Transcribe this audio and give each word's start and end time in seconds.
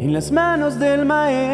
en 0.00 0.14
las 0.14 0.32
manos 0.32 0.78
del 0.78 1.04
Maestro. 1.04 1.50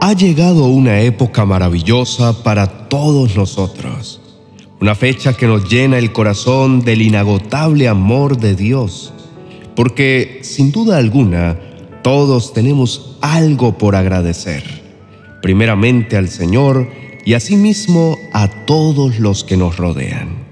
Ha 0.00 0.12
llegado 0.14 0.66
una 0.66 1.02
época 1.02 1.44
maravillosa 1.44 2.42
para 2.42 2.88
todos 2.88 3.36
nosotros, 3.36 4.20
una 4.80 4.96
fecha 4.96 5.34
que 5.34 5.46
nos 5.46 5.70
llena 5.70 5.98
el 5.98 6.10
corazón 6.12 6.80
del 6.80 7.00
inagotable 7.00 7.86
amor 7.86 8.38
de 8.38 8.56
Dios, 8.56 9.12
porque 9.76 10.40
sin 10.42 10.72
duda 10.72 10.98
alguna 10.98 11.60
todos 12.02 12.52
tenemos 12.52 13.16
algo 13.20 13.78
por 13.78 13.94
agradecer, 13.94 14.64
primeramente 15.40 16.16
al 16.16 16.28
Señor 16.28 17.03
y 17.24 17.34
asimismo 17.34 18.18
a 18.32 18.48
todos 18.48 19.18
los 19.18 19.44
que 19.44 19.56
nos 19.56 19.76
rodean. 19.76 20.44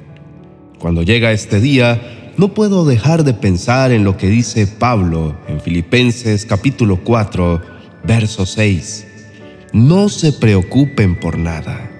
Cuando 0.79 1.03
llega 1.03 1.33
este 1.33 1.61
día, 1.61 2.33
no 2.37 2.55
puedo 2.55 2.85
dejar 2.85 3.25
de 3.25 3.35
pensar 3.35 3.93
en 3.93 4.05
lo 4.05 4.17
que 4.17 4.29
dice 4.29 4.67
Pablo 4.67 5.37
en 5.49 5.61
Filipenses 5.61 6.47
capítulo 6.47 7.01
4, 7.05 7.61
verso 8.05 8.47
6 8.47 9.07
no 9.73 10.11
se 10.11 10.33
preocupen 10.33 11.19
por 11.19 11.39
nada. 11.39 11.91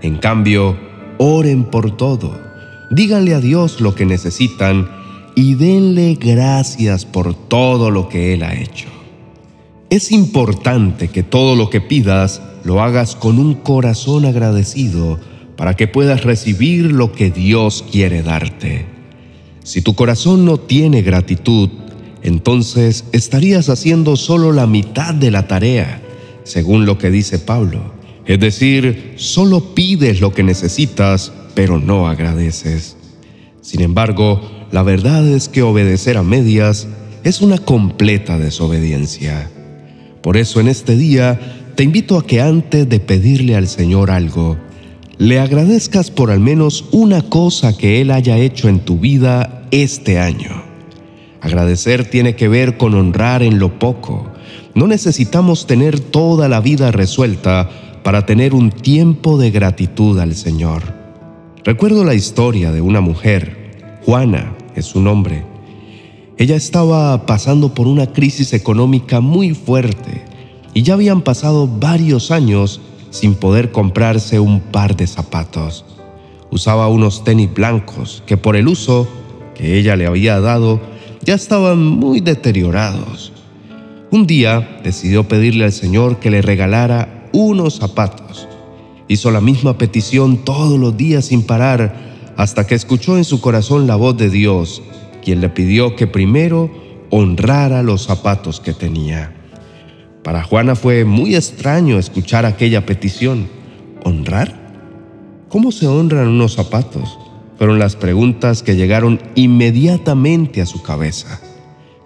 En 0.00 0.18
cambio, 0.18 0.76
oren 1.18 1.64
por 1.64 1.96
todo. 1.96 2.40
Díganle 2.90 3.34
a 3.34 3.40
Dios 3.40 3.80
lo 3.80 3.94
que 3.94 4.06
necesitan 4.06 4.88
y 5.34 5.54
denle 5.54 6.14
gracias 6.14 7.04
por 7.04 7.34
todo 7.34 7.90
lo 7.90 8.08
que 8.08 8.32
Él 8.32 8.44
ha 8.44 8.54
hecho. 8.54 8.86
Es 9.90 10.12
importante 10.12 11.08
que 11.08 11.22
todo 11.22 11.56
lo 11.56 11.68
que 11.68 11.80
pidas 11.80 12.40
lo 12.66 12.82
hagas 12.82 13.14
con 13.14 13.38
un 13.38 13.54
corazón 13.54 14.24
agradecido 14.24 15.20
para 15.56 15.74
que 15.74 15.86
puedas 15.86 16.24
recibir 16.24 16.90
lo 16.90 17.12
que 17.12 17.30
Dios 17.30 17.84
quiere 17.92 18.22
darte. 18.22 18.86
Si 19.62 19.82
tu 19.82 19.94
corazón 19.94 20.44
no 20.44 20.58
tiene 20.58 21.02
gratitud, 21.02 21.70
entonces 22.22 23.04
estarías 23.12 23.68
haciendo 23.68 24.16
solo 24.16 24.50
la 24.50 24.66
mitad 24.66 25.14
de 25.14 25.30
la 25.30 25.46
tarea 25.46 26.02
según 26.42 26.86
lo 26.86 26.98
que 26.98 27.10
dice 27.12 27.38
Pablo. 27.38 27.94
Es 28.26 28.40
decir, 28.40 29.14
solo 29.14 29.74
pides 29.74 30.20
lo 30.20 30.34
que 30.34 30.42
necesitas, 30.42 31.32
pero 31.54 31.78
no 31.78 32.08
agradeces. 32.08 32.96
Sin 33.60 33.80
embargo, 33.80 34.40
la 34.72 34.82
verdad 34.82 35.26
es 35.28 35.48
que 35.48 35.62
obedecer 35.62 36.16
a 36.16 36.24
medias 36.24 36.88
es 37.22 37.40
una 37.42 37.58
completa 37.58 38.38
desobediencia. 38.38 39.50
Por 40.20 40.36
eso 40.36 40.58
en 40.58 40.66
este 40.66 40.96
día 40.96 41.38
te 41.76 41.82
invito 41.82 42.16
a 42.16 42.26
que 42.26 42.40
antes 42.40 42.88
de 42.88 43.00
pedirle 43.00 43.54
al 43.54 43.68
Señor 43.68 44.10
algo, 44.10 44.56
le 45.18 45.38
agradezcas 45.38 46.10
por 46.10 46.30
al 46.30 46.40
menos 46.40 46.86
una 46.90 47.20
cosa 47.20 47.76
que 47.76 48.00
Él 48.00 48.10
haya 48.12 48.38
hecho 48.38 48.70
en 48.70 48.80
tu 48.80 48.98
vida 48.98 49.66
este 49.70 50.18
año. 50.18 50.62
Agradecer 51.42 52.08
tiene 52.08 52.34
que 52.34 52.48
ver 52.48 52.78
con 52.78 52.94
honrar 52.94 53.42
en 53.42 53.58
lo 53.58 53.78
poco, 53.78 54.26
no 54.74 54.86
necesitamos 54.86 55.66
tener 55.66 56.00
toda 56.00 56.48
la 56.48 56.60
vida 56.60 56.92
resuelta 56.92 57.68
para 58.02 58.24
tener 58.24 58.54
un 58.54 58.70
tiempo 58.70 59.36
de 59.36 59.50
gratitud 59.50 60.18
al 60.18 60.34
Señor. 60.34 60.82
Recuerdo 61.62 62.04
la 62.04 62.14
historia 62.14 62.72
de 62.72 62.80
una 62.80 63.02
mujer, 63.02 63.98
Juana 64.06 64.56
es 64.74 64.86
su 64.86 65.02
nombre. 65.02 65.44
Ella 66.38 66.56
estaba 66.56 67.26
pasando 67.26 67.74
por 67.74 67.86
una 67.86 68.12
crisis 68.14 68.54
económica 68.54 69.20
muy 69.20 69.52
fuerte 69.52 70.25
y 70.76 70.82
ya 70.82 70.92
habían 70.92 71.22
pasado 71.22 71.66
varios 71.66 72.30
años 72.30 72.82
sin 73.08 73.34
poder 73.34 73.72
comprarse 73.72 74.40
un 74.40 74.60
par 74.60 74.94
de 74.94 75.06
zapatos. 75.06 75.86
Usaba 76.50 76.88
unos 76.88 77.24
tenis 77.24 77.48
blancos 77.54 78.22
que 78.26 78.36
por 78.36 78.56
el 78.56 78.68
uso 78.68 79.08
que 79.54 79.78
ella 79.78 79.96
le 79.96 80.06
había 80.06 80.38
dado 80.38 80.82
ya 81.22 81.32
estaban 81.32 81.82
muy 81.82 82.20
deteriorados. 82.20 83.32
Un 84.10 84.26
día 84.26 84.78
decidió 84.84 85.26
pedirle 85.26 85.64
al 85.64 85.72
Señor 85.72 86.18
que 86.18 86.30
le 86.30 86.42
regalara 86.42 87.26
unos 87.32 87.76
zapatos. 87.76 88.46
Hizo 89.08 89.30
la 89.30 89.40
misma 89.40 89.78
petición 89.78 90.44
todos 90.44 90.78
los 90.78 90.94
días 90.94 91.24
sin 91.24 91.42
parar 91.42 92.34
hasta 92.36 92.66
que 92.66 92.74
escuchó 92.74 93.16
en 93.16 93.24
su 93.24 93.40
corazón 93.40 93.86
la 93.86 93.96
voz 93.96 94.18
de 94.18 94.28
Dios, 94.28 94.82
quien 95.24 95.40
le 95.40 95.48
pidió 95.48 95.96
que 95.96 96.06
primero 96.06 96.70
honrara 97.08 97.82
los 97.82 98.02
zapatos 98.02 98.60
que 98.60 98.74
tenía. 98.74 99.35
Para 100.26 100.42
Juana 100.42 100.74
fue 100.74 101.04
muy 101.04 101.36
extraño 101.36 102.00
escuchar 102.00 102.46
aquella 102.46 102.84
petición. 102.84 103.46
¿Honrar? 104.02 104.52
¿Cómo 105.48 105.70
se 105.70 105.86
honran 105.86 106.26
unos 106.26 106.54
zapatos? 106.54 107.16
Fueron 107.56 107.78
las 107.78 107.94
preguntas 107.94 108.64
que 108.64 108.74
llegaron 108.74 109.20
inmediatamente 109.36 110.60
a 110.60 110.66
su 110.66 110.82
cabeza. 110.82 111.40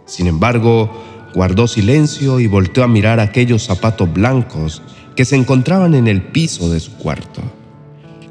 Sin 0.05 0.27
embargo, 0.27 0.91
guardó 1.35 1.67
silencio 1.67 2.41
y 2.41 2.47
volteó 2.47 2.85
a 2.85 2.89
mirar 2.89 3.21
aquellos 3.21 3.63
zapatos 3.63 4.13
blancos 4.13 4.83
que 5.17 5.25
se 5.25 5.37
encontraban 5.37 5.95
en 5.95 6.07
el 6.07 6.21
piso 6.21 6.69
de 6.69 6.81
su 6.81 6.99
cuarto. 6.99 7.41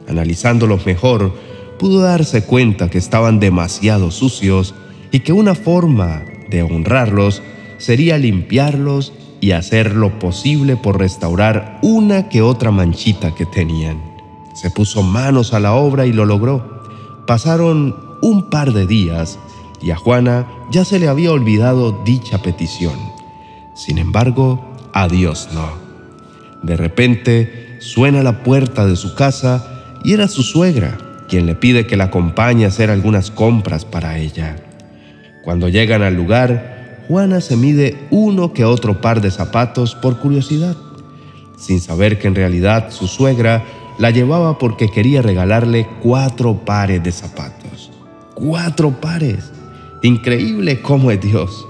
Analizándolos 0.08 0.86
mejor, 0.86 1.34
pudo 1.80 2.02
darse 2.02 2.44
cuenta 2.44 2.92
que 2.92 3.00
estaban 3.00 3.40
demasiado 3.40 4.12
sucios 4.12 4.76
y 5.12 5.22
que 5.22 5.34
una 5.34 5.56
forma 5.56 6.22
de 6.48 6.62
honrarlos 6.62 7.42
sería 7.80 8.20
limpiarlos 8.20 9.14
y 9.42 9.52
hacer 9.52 9.96
lo 9.96 10.20
posible 10.20 10.76
por 10.76 11.00
restaurar 11.00 11.80
una 11.82 12.30
que 12.30 12.42
otra 12.42 12.72
manchita 12.72 13.34
que 13.36 13.46
tenían. 13.46 14.02
Se 14.54 14.70
puso 14.70 15.04
manos 15.04 15.54
a 15.54 15.60
la 15.60 15.74
obra 15.74 16.06
y 16.06 16.14
lo 16.14 16.26
logró. 16.26 16.84
Pasaron 17.26 17.96
un 18.22 18.50
par 18.50 18.74
de 18.74 18.86
días 18.86 19.40
y 19.82 19.92
a 19.92 19.96
Juana 19.96 20.48
ya 20.72 20.84
se 20.84 21.00
le 21.00 21.08
había 21.08 21.32
olvidado 21.32 22.04
dicha 22.04 22.42
petición. 22.42 22.96
Sin 23.76 23.98
embargo, 23.98 24.66
a 24.94 25.08
Dios 25.08 25.50
no. 25.54 25.70
De 26.64 26.76
repente 26.76 27.78
suena 27.80 28.24
la 28.24 28.44
puerta 28.44 28.86
de 28.86 28.96
su 28.96 29.16
casa 29.16 30.00
y 30.04 30.14
era 30.14 30.28
su 30.28 30.44
suegra 30.44 30.98
quien 31.30 31.46
le 31.46 31.56
pide 31.56 31.86
que 31.86 31.96
la 31.96 32.06
acompañe 32.06 32.66
a 32.66 32.70
hacer 32.70 32.90
algunas 32.90 33.32
compras 33.32 33.86
para 33.86 34.18
ella. 34.18 34.58
Cuando 35.44 35.70
llegan 35.70 36.02
al 36.02 36.16
lugar, 36.16 36.79
Juana 37.10 37.42
se 37.42 37.58
mide 37.58 38.08
uno 38.12 38.54
que 38.54 38.66
otro 38.66 39.02
par 39.02 39.20
de 39.20 39.32
zapatos 39.32 39.96
por 39.96 40.20
curiosidad, 40.20 40.78
sin 41.58 41.82
saber 41.82 42.20
que 42.20 42.28
en 42.28 42.36
realidad 42.36 42.92
su 42.92 43.08
suegra 43.08 43.66
la 43.98 44.12
llevaba 44.12 44.60
porque 44.60 44.90
quería 44.90 45.24
regalarle 45.24 45.88
cuatro 46.04 46.64
pares 46.66 47.04
de 47.04 47.12
zapatos. 47.12 47.90
¡Cuatro 48.36 48.92
pares! 49.02 49.52
Increíble 50.04 50.84
cómo 50.84 51.10
es 51.10 51.20
Dios. 51.20 51.68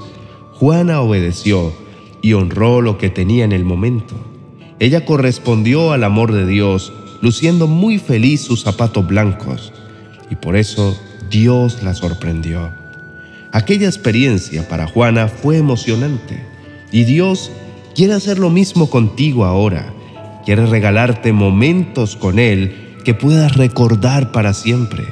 Juana 0.55 0.99
obedeció 0.99 1.71
y 2.21 2.33
honró 2.33 2.81
lo 2.81 2.97
que 2.97 3.09
tenía 3.09 3.45
en 3.45 3.53
el 3.53 3.63
momento. 3.63 4.15
Ella 4.77 5.05
correspondió 5.05 5.93
al 5.93 6.03
amor 6.03 6.33
de 6.33 6.45
Dios, 6.45 6.91
luciendo 7.21 7.65
muy 7.65 7.97
feliz 7.97 8.41
sus 8.41 8.63
zapatos 8.63 9.07
blancos, 9.07 9.71
y 10.29 10.35
por 10.35 10.57
eso 10.57 10.97
Dios 11.29 11.81
la 11.81 11.93
sorprendió. 11.93 12.78
Aquella 13.51 13.87
experiencia 13.87 14.67
para 14.67 14.87
Juana 14.87 15.27
fue 15.27 15.57
emocionante, 15.57 16.43
y 16.91 17.03
Dios 17.03 17.51
quiere 17.95 18.13
hacer 18.13 18.37
lo 18.37 18.49
mismo 18.49 18.89
contigo 18.89 19.45
ahora. 19.45 19.93
Quiere 20.45 20.65
regalarte 20.65 21.33
momentos 21.33 22.15
con 22.15 22.39
Él 22.39 22.97
que 23.03 23.13
puedas 23.13 23.55
recordar 23.55 24.31
para 24.31 24.53
siempre. 24.53 25.05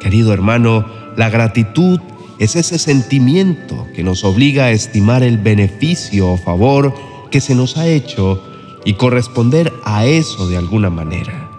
Querido 0.00 0.32
hermano, 0.32 0.86
la 1.16 1.30
gratitud 1.30 2.00
es 2.38 2.56
ese 2.56 2.78
sentimiento 2.78 3.86
que 3.94 4.04
nos 4.04 4.24
obliga 4.24 4.66
a 4.66 4.70
estimar 4.70 5.22
el 5.22 5.38
beneficio 5.38 6.30
o 6.30 6.36
favor 6.36 6.94
que 7.30 7.40
se 7.40 7.54
nos 7.54 7.76
ha 7.76 7.86
hecho 7.86 8.42
y 8.84 8.94
corresponder 8.94 9.72
a 9.84 10.06
eso 10.06 10.48
de 10.48 10.56
alguna 10.56 10.88
manera. 10.88 11.50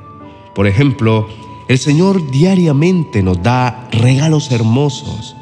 Por 0.55 0.67
ejemplo, 0.67 1.27
el 1.67 1.77
Señor 1.77 2.31
diariamente 2.31 3.21
nos 3.21 3.43
da 3.43 3.87
regalos 3.91 4.51
hermosos, 4.51 5.35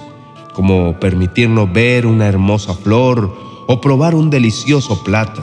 como 0.58 1.00
permitirnos 1.00 1.72
ver 1.72 2.06
una 2.06 2.28
hermosa 2.28 2.74
flor 2.74 3.64
o 3.68 3.80
probar 3.80 4.16
un 4.16 4.30
delicioso 4.30 5.06
plato. 5.06 5.42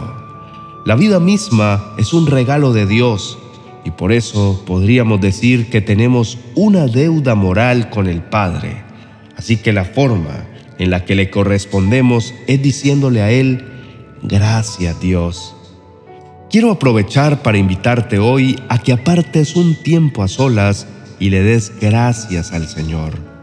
La 0.84 0.96
vida 0.96 1.20
misma 1.20 1.94
es 1.96 2.12
un 2.12 2.26
regalo 2.26 2.75
de 2.75 2.84
Dios 2.84 3.38
y 3.87 3.93
por 3.93 4.12
eso 4.12 4.62
podríamos 4.66 5.22
decir 5.22 5.70
que 5.70 5.81
tenemos 5.81 6.37
una 6.55 6.88
deuda 6.88 7.34
moral 7.34 7.88
con 7.88 8.08
el 8.08 8.20
Padre 8.22 8.84
Así 9.37 9.56
que 9.56 9.72
la 9.72 9.84
forma 9.84 10.46
en 10.78 10.90
la 10.90 11.05
que 11.05 11.14
le 11.14 11.31
correspondemos 11.31 12.34
es 12.46 12.62
diciéndole 12.62 13.22
a 13.22 13.31
Él, 13.31 13.64
gracias 14.22 15.00
Dios. 15.00 15.55
Quiero 16.50 16.70
aprovechar 16.70 17.43
para 17.43 17.58
invitarte 17.58 18.19
hoy 18.19 18.58
a 18.69 18.78
que 18.78 18.93
apartes 18.93 19.56
un 19.56 19.75
tiempo 19.75 20.22
a 20.22 20.28
solas 20.28 20.87
y 21.19 21.31
le 21.31 21.43
des 21.43 21.72
gracias 21.81 22.52
al 22.52 22.69
Señor. 22.69 23.33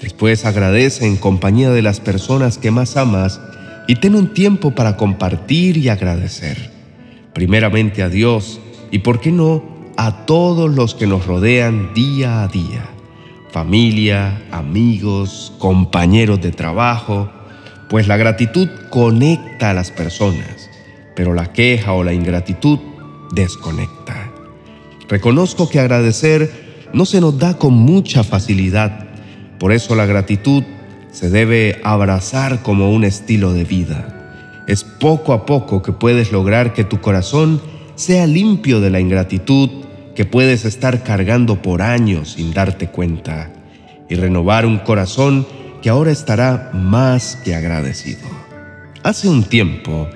Después 0.00 0.46
agradece 0.46 1.06
en 1.06 1.16
compañía 1.16 1.70
de 1.70 1.82
las 1.82 2.00
personas 2.00 2.58
que 2.58 2.70
más 2.70 2.96
amas 2.96 3.40
y 3.86 3.96
ten 3.96 4.14
un 4.14 4.32
tiempo 4.32 4.70
para 4.70 4.96
compartir 4.96 5.76
y 5.76 5.88
agradecer. 5.88 6.70
Primeramente 7.34 8.02
a 8.02 8.08
Dios 8.08 8.60
y, 8.90 9.00
por 9.00 9.20
qué 9.20 9.30
no, 9.30 9.62
a 9.96 10.24
todos 10.24 10.74
los 10.74 10.94
que 10.94 11.06
nos 11.06 11.26
rodean 11.26 11.92
día 11.92 12.42
a 12.42 12.48
día. 12.48 12.88
Familia, 13.50 14.42
amigos, 14.50 15.52
compañeros 15.58 16.40
de 16.40 16.52
trabajo, 16.52 17.30
pues 17.90 18.06
la 18.08 18.16
gratitud 18.16 18.68
conecta 18.88 19.70
a 19.70 19.74
las 19.74 19.90
personas, 19.90 20.70
pero 21.16 21.34
la 21.34 21.52
queja 21.52 21.92
o 21.92 22.04
la 22.04 22.14
ingratitud 22.14 22.78
desconecta. 23.32 24.30
Reconozco 25.08 25.68
que 25.68 25.80
agradecer 25.80 26.70
no 26.92 27.04
se 27.04 27.20
nos 27.20 27.38
da 27.38 27.58
con 27.58 27.74
mucha 27.74 28.22
facilidad, 28.24 29.09
por 29.60 29.72
eso 29.72 29.94
la 29.94 30.06
gratitud 30.06 30.64
se 31.12 31.28
debe 31.28 31.80
abrazar 31.84 32.62
como 32.62 32.90
un 32.90 33.04
estilo 33.04 33.52
de 33.52 33.64
vida. 33.64 34.62
Es 34.66 34.84
poco 34.84 35.34
a 35.34 35.44
poco 35.44 35.82
que 35.82 35.92
puedes 35.92 36.32
lograr 36.32 36.72
que 36.72 36.82
tu 36.82 37.02
corazón 37.02 37.60
sea 37.94 38.26
limpio 38.26 38.80
de 38.80 38.88
la 38.88 39.00
ingratitud 39.00 39.68
que 40.14 40.24
puedes 40.24 40.64
estar 40.64 41.02
cargando 41.02 41.60
por 41.60 41.82
años 41.82 42.32
sin 42.32 42.54
darte 42.54 42.88
cuenta 42.88 43.52
y 44.08 44.14
renovar 44.14 44.64
un 44.64 44.78
corazón 44.78 45.46
que 45.82 45.90
ahora 45.90 46.10
estará 46.10 46.70
más 46.72 47.36
que 47.44 47.54
agradecido. 47.54 48.26
Hace 49.02 49.28
un 49.28 49.44
tiempo 49.44 50.08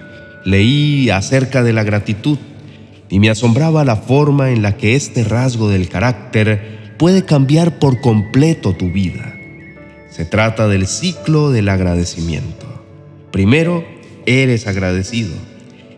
leí 0.47 1.11
acerca 1.11 1.63
de 1.63 1.75
la 1.75 1.85
gratitud 1.85 2.39
y 3.11 3.19
me 3.21 3.29
asombraba 3.29 3.85
la 3.85 3.97
forma 3.97 4.53
en 4.53 4.63
la 4.63 4.79
que 4.79 4.95
este 4.95 5.23
rasgo 5.23 5.69
del 5.69 5.91
carácter 5.91 6.95
puede 6.97 7.27
cambiar 7.27 7.79
por 7.79 8.01
completo 8.01 8.75
tu 8.75 8.91
vida. 8.91 9.34
Se 10.15 10.25
trata 10.25 10.69
del 10.69 10.87
ciclo 10.87 11.51
del 11.51 11.69
agradecimiento. 11.69 12.67
Primero, 13.33 13.85
eres 14.27 14.69
agradecido. 14.69 15.33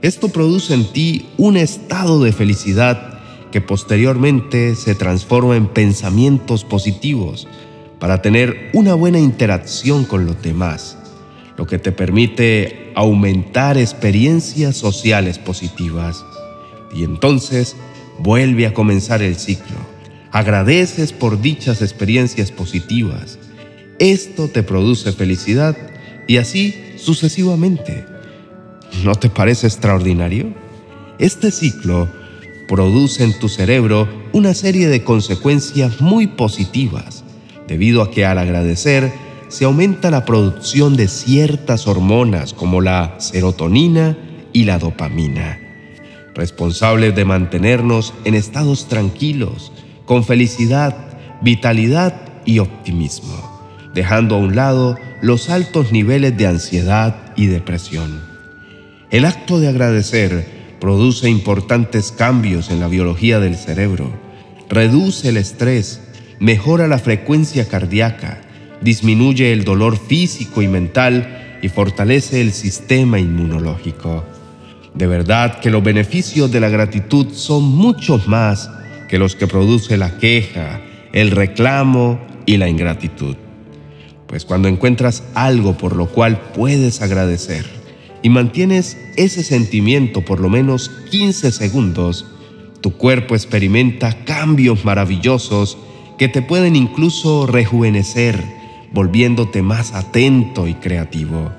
Esto 0.00 0.30
produce 0.30 0.72
en 0.72 0.90
ti 0.90 1.26
un 1.36 1.58
estado 1.58 2.22
de 2.22 2.32
felicidad 2.32 3.20
que 3.52 3.60
posteriormente 3.60 4.74
se 4.74 4.94
transforma 4.94 5.54
en 5.54 5.66
pensamientos 5.66 6.64
positivos 6.64 7.46
para 7.98 8.22
tener 8.22 8.70
una 8.72 8.94
buena 8.94 9.18
interacción 9.18 10.06
con 10.06 10.24
los 10.24 10.40
demás, 10.40 10.96
lo 11.58 11.66
que 11.66 11.78
te 11.78 11.92
permite 11.92 12.92
aumentar 12.94 13.76
experiencias 13.76 14.78
sociales 14.78 15.38
positivas. 15.38 16.24
Y 16.94 17.04
entonces 17.04 17.76
vuelve 18.18 18.66
a 18.66 18.72
comenzar 18.72 19.20
el 19.20 19.36
ciclo. 19.36 19.76
Agradeces 20.32 21.12
por 21.12 21.38
dichas 21.38 21.82
experiencias 21.82 22.50
positivas. 22.50 23.38
Esto 23.98 24.48
te 24.48 24.62
produce 24.62 25.12
felicidad 25.12 25.76
y 26.26 26.36
así 26.36 26.74
sucesivamente. 26.96 28.04
¿No 29.04 29.14
te 29.14 29.30
parece 29.30 29.66
extraordinario? 29.66 30.52
Este 31.18 31.50
ciclo 31.50 32.08
produce 32.68 33.24
en 33.24 33.38
tu 33.38 33.48
cerebro 33.48 34.08
una 34.32 34.54
serie 34.54 34.88
de 34.88 35.04
consecuencias 35.04 36.00
muy 36.00 36.26
positivas, 36.26 37.24
debido 37.68 38.02
a 38.02 38.10
que 38.10 38.26
al 38.26 38.38
agradecer 38.38 39.12
se 39.48 39.64
aumenta 39.64 40.10
la 40.10 40.24
producción 40.24 40.96
de 40.96 41.08
ciertas 41.08 41.86
hormonas 41.86 42.52
como 42.52 42.80
la 42.80 43.14
serotonina 43.18 44.18
y 44.52 44.64
la 44.64 44.78
dopamina, 44.78 45.60
responsables 46.34 47.14
de 47.14 47.24
mantenernos 47.24 48.12
en 48.24 48.34
estados 48.34 48.88
tranquilos, 48.88 49.72
con 50.04 50.24
felicidad, 50.24 50.96
vitalidad 51.42 52.42
y 52.44 52.58
optimismo, 52.58 53.45
dejando 53.96 54.34
a 54.34 54.38
un 54.38 54.54
lado 54.54 54.98
los 55.22 55.48
altos 55.48 55.90
niveles 55.90 56.36
de 56.36 56.46
ansiedad 56.46 57.16
y 57.34 57.46
depresión. 57.46 58.20
El 59.10 59.24
acto 59.24 59.58
de 59.58 59.68
agradecer 59.68 60.46
produce 60.80 61.30
importantes 61.30 62.12
cambios 62.12 62.70
en 62.70 62.78
la 62.78 62.88
biología 62.88 63.40
del 63.40 63.56
cerebro, 63.56 64.12
reduce 64.68 65.30
el 65.30 65.38
estrés, 65.38 66.02
mejora 66.38 66.86
la 66.88 66.98
frecuencia 66.98 67.66
cardíaca, 67.66 68.42
disminuye 68.82 69.54
el 69.54 69.64
dolor 69.64 69.96
físico 69.96 70.60
y 70.60 70.68
mental 70.68 71.58
y 71.62 71.70
fortalece 71.70 72.42
el 72.42 72.52
sistema 72.52 73.18
inmunológico. 73.18 74.26
De 74.92 75.06
verdad 75.06 75.58
que 75.60 75.70
los 75.70 75.82
beneficios 75.82 76.52
de 76.52 76.60
la 76.60 76.68
gratitud 76.68 77.32
son 77.32 77.64
muchos 77.64 78.28
más 78.28 78.70
que 79.08 79.18
los 79.18 79.36
que 79.36 79.46
produce 79.46 79.96
la 79.96 80.18
queja, 80.18 80.82
el 81.14 81.30
reclamo 81.30 82.20
y 82.44 82.58
la 82.58 82.68
ingratitud. 82.68 83.36
Pues 84.26 84.44
cuando 84.44 84.68
encuentras 84.68 85.22
algo 85.34 85.76
por 85.78 85.96
lo 85.96 86.08
cual 86.08 86.40
puedes 86.54 87.02
agradecer, 87.02 87.64
y 88.22 88.28
mantienes 88.28 88.96
ese 89.16 89.44
sentimiento 89.44 90.24
por 90.24 90.40
lo 90.40 90.48
menos 90.48 90.90
15 91.10 91.52
segundos, 91.52 92.26
tu 92.80 92.92
cuerpo 92.92 93.34
experimenta 93.34 94.24
cambios 94.24 94.84
maravillosos 94.84 95.78
que 96.18 96.28
te 96.28 96.42
pueden 96.42 96.76
incluso 96.76 97.46
rejuvenecer, 97.46 98.42
volviéndote 98.92 99.62
más 99.62 99.92
atento 99.92 100.66
y 100.66 100.74
creativo. 100.74 101.52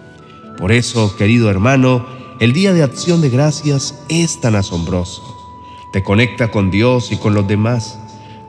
Por 0.58 0.72
eso, 0.72 1.16
querido 1.16 1.50
hermano, 1.50 2.06
el 2.40 2.54
Día 2.54 2.74
de 2.74 2.84
Acción 2.84 3.22
de 3.22 3.30
Gracias 3.30 3.96
es 4.10 4.42
tan 4.42 4.56
asombroso. 4.56 5.24
Te 5.94 6.04
conecta 6.04 6.52
con 6.52 6.70
Dios 6.72 7.12
y 7.12 7.18
con 7.18 7.34
los 7.34 7.48
demás. 7.48 8.00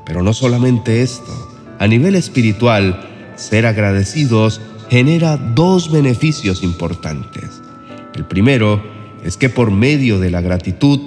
Pero 0.04 0.22
no 0.22 0.32
solamente 0.32 1.02
esto, 1.02 1.32
a 1.78 1.86
nivel 1.86 2.14
espiritual, 2.14 3.17
ser 3.38 3.66
agradecidos 3.66 4.60
genera 4.90 5.36
dos 5.36 5.90
beneficios 5.90 6.62
importantes. 6.62 7.62
El 8.14 8.24
primero 8.24 8.82
es 9.22 9.36
que 9.36 9.48
por 9.48 9.70
medio 9.70 10.18
de 10.18 10.30
la 10.30 10.40
gratitud 10.40 11.00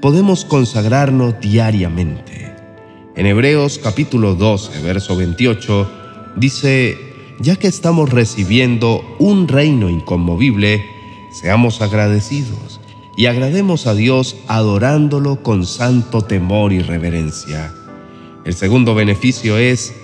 podemos 0.00 0.44
consagrarnos 0.44 1.40
diariamente. 1.40 2.54
En 3.16 3.26
Hebreos 3.26 3.80
capítulo 3.82 4.34
12, 4.34 4.82
verso 4.82 5.16
28, 5.16 5.90
dice, 6.36 6.98
ya 7.40 7.56
que 7.56 7.66
estamos 7.66 8.10
recibiendo 8.10 9.02
un 9.18 9.48
reino 9.48 9.88
inconmovible, 9.88 10.84
seamos 11.32 11.80
agradecidos 11.80 12.80
y 13.16 13.26
agrademos 13.26 13.86
a 13.86 13.94
Dios 13.94 14.36
adorándolo 14.46 15.42
con 15.42 15.66
santo 15.66 16.22
temor 16.22 16.72
y 16.72 16.80
reverencia. 16.80 17.72
El 18.44 18.54
segundo 18.54 18.94
beneficio 18.94 19.58
es 19.58 19.94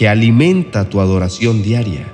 que 0.00 0.08
alimenta 0.08 0.88
tu 0.88 1.02
adoración 1.02 1.62
diaria. 1.62 2.10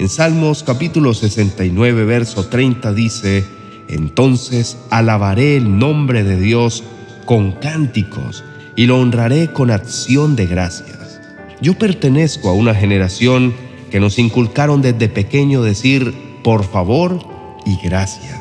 En 0.00 0.08
Salmos 0.08 0.64
capítulo 0.64 1.14
69, 1.14 2.04
verso 2.04 2.48
30 2.48 2.92
dice, 2.94 3.44
Entonces 3.86 4.76
alabaré 4.90 5.56
el 5.56 5.78
nombre 5.78 6.24
de 6.24 6.36
Dios 6.36 6.82
con 7.26 7.52
cánticos 7.52 8.42
y 8.74 8.86
lo 8.86 8.98
honraré 8.98 9.52
con 9.52 9.70
acción 9.70 10.34
de 10.34 10.46
gracias. 10.46 11.20
Yo 11.62 11.78
pertenezco 11.78 12.48
a 12.48 12.54
una 12.54 12.74
generación 12.74 13.54
que 13.92 14.00
nos 14.00 14.18
inculcaron 14.18 14.82
desde 14.82 15.08
pequeño 15.08 15.62
decir 15.62 16.12
por 16.42 16.64
favor 16.64 17.20
y 17.64 17.78
gracias. 17.86 18.40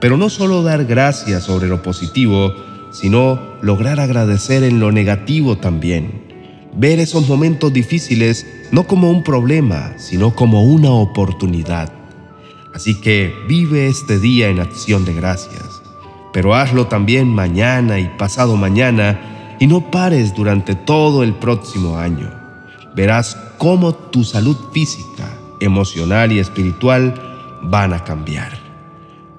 Pero 0.00 0.16
no 0.16 0.30
solo 0.30 0.62
dar 0.62 0.86
gracias 0.86 1.42
sobre 1.42 1.68
lo 1.68 1.82
positivo, 1.82 2.54
sino 2.90 3.38
lograr 3.60 4.00
agradecer 4.00 4.62
en 4.62 4.80
lo 4.80 4.92
negativo 4.92 5.58
también 5.58 6.23
ver 6.76 6.98
esos 6.98 7.28
momentos 7.28 7.72
difíciles 7.72 8.46
no 8.72 8.86
como 8.86 9.10
un 9.10 9.22
problema, 9.22 9.94
sino 9.96 10.34
como 10.34 10.64
una 10.64 10.90
oportunidad. 10.90 11.92
Así 12.74 13.00
que 13.00 13.32
vive 13.48 13.86
este 13.86 14.18
día 14.18 14.48
en 14.48 14.58
acción 14.58 15.04
de 15.04 15.14
gracias, 15.14 15.82
pero 16.32 16.54
hazlo 16.54 16.88
también 16.88 17.32
mañana 17.32 18.00
y 18.00 18.08
pasado 18.18 18.56
mañana 18.56 19.56
y 19.60 19.68
no 19.68 19.90
pares 19.90 20.34
durante 20.34 20.74
todo 20.74 21.22
el 21.22 21.34
próximo 21.34 21.96
año. 21.96 22.30
Verás 22.96 23.36
cómo 23.58 23.94
tu 23.94 24.24
salud 24.24 24.56
física, 24.72 25.30
emocional 25.60 26.32
y 26.32 26.40
espiritual 26.40 27.14
van 27.62 27.92
a 27.92 28.02
cambiar. 28.02 28.58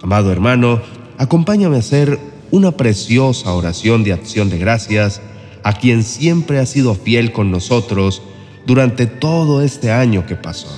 Amado 0.02 0.32
hermano, 0.32 0.80
acompáñame 1.18 1.76
a 1.76 1.80
hacer 1.80 2.20
una 2.52 2.72
preciosa 2.72 3.54
oración 3.54 4.04
de 4.04 4.14
acción 4.14 4.50
de 4.50 4.58
gracias 4.58 5.22
a 5.66 5.74
quien 5.74 6.04
siempre 6.04 6.60
ha 6.60 6.66
sido 6.68 6.94
fiel 6.94 7.32
con 7.32 7.50
nosotros 7.50 8.22
durante 8.68 9.08
todo 9.08 9.64
este 9.64 9.92
año 9.92 10.28
que 10.28 10.36
pasó. 10.36 10.70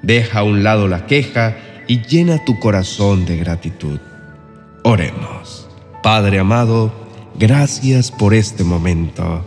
Deja 0.00 0.38
a 0.38 0.42
un 0.44 0.64
lado 0.64 0.88
la 0.88 1.04
queja 1.04 1.58
y 1.86 2.00
llena 2.00 2.42
tu 2.42 2.58
corazón 2.58 3.26
de 3.26 3.36
gratitud. 3.36 4.00
Oremos. 4.82 5.68
Padre 6.02 6.38
amado, 6.38 6.90
gracias 7.38 8.10
por 8.10 8.32
este 8.32 8.64
momento. 8.64 9.44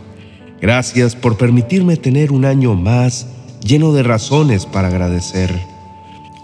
Gracias 0.61 1.15
por 1.15 1.37
permitirme 1.37 1.97
tener 1.97 2.31
un 2.31 2.45
año 2.45 2.75
más 2.75 3.25
lleno 3.63 3.93
de 3.93 4.03
razones 4.03 4.67
para 4.67 4.89
agradecer. 4.89 5.59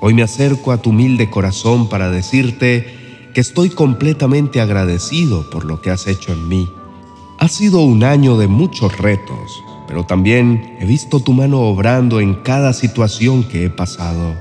Hoy 0.02 0.16
me 0.16 0.24
acerco 0.24 0.72
a 0.72 0.82
tu 0.82 0.90
humilde 0.90 1.30
corazón 1.30 1.88
para 1.88 2.10
decirte 2.10 2.88
que 3.36 3.42
estoy 3.42 3.70
completamente 3.70 4.60
agradecido 4.60 5.52
por 5.52 5.66
lo 5.66 5.84
que 5.84 5.92
has 5.92 6.08
hecho 6.08 6.34
en 6.34 6.48
mí 6.48 6.68
ha 7.44 7.50
sido 7.50 7.82
un 7.82 8.06
año 8.06 8.38
de 8.38 8.48
muchos 8.48 8.98
retos, 9.00 9.62
pero 9.86 10.06
también 10.06 10.78
he 10.80 10.86
visto 10.86 11.20
tu 11.20 11.34
mano 11.34 11.60
obrando 11.60 12.22
en 12.22 12.36
cada 12.36 12.72
situación 12.72 13.44
que 13.44 13.66
he 13.66 13.70
pasado. 13.70 14.36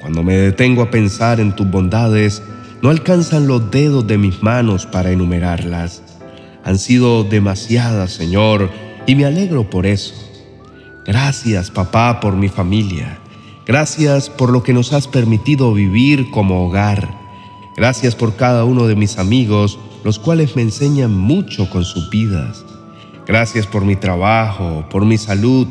Cuando 0.00 0.24
me 0.24 0.34
detengo 0.34 0.82
a 0.82 0.90
pensar 0.90 1.38
en 1.38 1.54
tus 1.54 1.70
bondades, 1.70 2.42
no 2.82 2.90
alcanzan 2.90 3.46
los 3.46 3.70
dedos 3.70 4.08
de 4.08 4.18
mis 4.18 4.42
manos 4.42 4.86
para 4.86 5.12
enumerarlas. 5.12 6.02
han 6.64 6.80
sido 6.80 7.22
demasiadas, 7.22 8.10
Señor, 8.10 8.70
y 9.06 9.14
me 9.14 9.24
alegro 9.24 9.70
por 9.70 9.86
eso. 9.86 10.14
Gracias, 11.06 11.70
papá, 11.70 12.18
por 12.18 12.34
mi 12.34 12.48
familia. 12.48 13.20
Gracias 13.64 14.30
por 14.30 14.50
lo 14.50 14.64
que 14.64 14.72
nos 14.72 14.92
has 14.92 15.06
permitido 15.06 15.72
vivir 15.72 16.32
como 16.32 16.66
hogar. 16.66 17.08
Gracias 17.76 18.16
por 18.16 18.34
cada 18.34 18.64
uno 18.64 18.88
de 18.88 18.96
mis 18.96 19.16
amigos, 19.16 19.78
los 20.06 20.20
cuales 20.20 20.54
me 20.54 20.62
enseñan 20.62 21.12
mucho 21.12 21.68
con 21.68 21.84
sus 21.84 22.08
vidas. 22.10 22.64
Gracias 23.26 23.66
por 23.66 23.84
mi 23.84 23.96
trabajo, 23.96 24.86
por 24.88 25.04
mi 25.04 25.18
salud. 25.18 25.66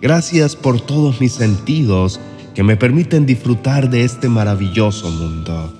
Gracias 0.00 0.54
por 0.54 0.80
todos 0.80 1.20
mis 1.20 1.32
sentidos 1.32 2.20
que 2.54 2.62
me 2.62 2.76
permiten 2.76 3.26
disfrutar 3.26 3.90
de 3.90 4.04
este 4.04 4.28
maravilloso 4.28 5.10
mundo. 5.10 5.72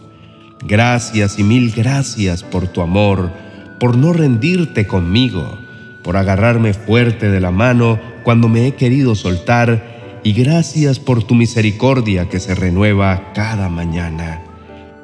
Gracias 0.67 1.39
y 1.39 1.45
mil 1.45 1.71
gracias 1.71 2.43
por 2.43 2.67
tu 2.67 2.83
amor, 2.83 3.31
por 3.79 3.97
no 3.97 4.13
rendirte 4.13 4.85
conmigo, 4.85 5.57
por 6.03 6.17
agarrarme 6.17 6.75
fuerte 6.75 7.31
de 7.31 7.39
la 7.39 7.53
mano 7.53 8.01
cuando 8.25 8.49
me 8.49 8.67
he 8.67 8.75
querido 8.75 9.15
soltar 9.15 10.21
y 10.25 10.33
gracias 10.33 10.99
por 10.99 11.23
tu 11.23 11.37
misericordia 11.37 12.29
que 12.29 12.41
se 12.41 12.57
renueva 12.57 13.33
cada 13.33 13.69
mañana. 13.69 14.43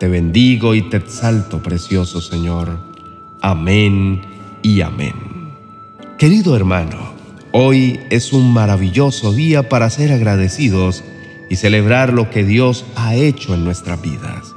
Te 0.00 0.08
bendigo 0.08 0.74
y 0.74 0.82
te 0.82 0.96
exalto, 0.96 1.62
precioso 1.62 2.20
Señor. 2.20 2.87
Amén 3.40 4.22
y 4.62 4.80
amén. 4.80 5.14
Querido 6.18 6.56
hermano, 6.56 6.98
hoy 7.52 8.00
es 8.10 8.32
un 8.32 8.52
maravilloso 8.52 9.32
día 9.32 9.68
para 9.68 9.90
ser 9.90 10.12
agradecidos 10.12 11.04
y 11.48 11.56
celebrar 11.56 12.12
lo 12.12 12.30
que 12.30 12.44
Dios 12.44 12.84
ha 12.96 13.14
hecho 13.14 13.54
en 13.54 13.64
nuestras 13.64 14.00
vidas. 14.02 14.54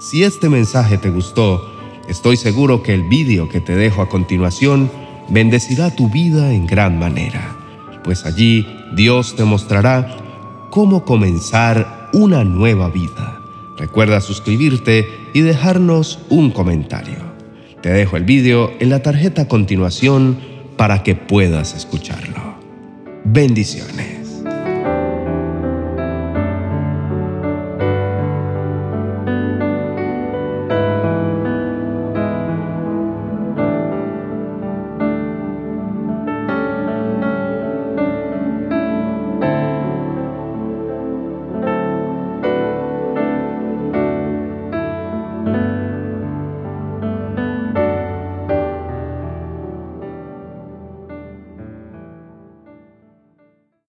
Si 0.00 0.22
este 0.24 0.48
mensaje 0.48 0.98
te 0.98 1.10
gustó, 1.10 1.70
estoy 2.08 2.36
seguro 2.36 2.82
que 2.82 2.94
el 2.94 3.02
vídeo 3.04 3.48
que 3.48 3.60
te 3.60 3.74
dejo 3.74 4.02
a 4.02 4.08
continuación 4.08 4.90
bendecirá 5.28 5.94
tu 5.94 6.08
vida 6.08 6.52
en 6.52 6.66
gran 6.66 6.98
manera, 6.98 7.56
pues 8.04 8.26
allí 8.26 8.66
Dios 8.94 9.34
te 9.36 9.44
mostrará 9.44 10.16
cómo 10.70 11.04
comenzar 11.04 12.10
una 12.12 12.44
nueva 12.44 12.88
vida 12.90 13.34
Recuerda 13.76 14.20
suscribirte 14.20 15.30
y 15.32 15.40
dejarnos 15.40 16.20
un 16.28 16.50
comentario. 16.50 17.33
Te 17.84 17.90
dejo 17.90 18.16
el 18.16 18.24
vídeo 18.24 18.72
en 18.80 18.88
la 18.88 19.02
tarjeta 19.02 19.42
a 19.42 19.46
continuación 19.46 20.38
para 20.78 21.02
que 21.02 21.14
puedas 21.14 21.74
escucharlo. 21.74 22.54
Bendiciones. 23.26 24.13